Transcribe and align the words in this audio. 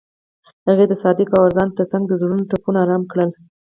هغې 0.67 0.85
د 0.89 0.93
صادق 1.03 1.27
اوازونو 1.31 1.75
ترڅنګ 1.77 2.03
د 2.07 2.13
زړونو 2.21 2.43
ټپونه 2.49 2.77
آرام 2.85 3.03
کړل. 3.11 3.29